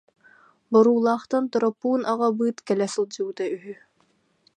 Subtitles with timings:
[0.71, 3.73] Боруулаахтан Торопуун аҕабыыт кэлэ сылдьыбыта үһү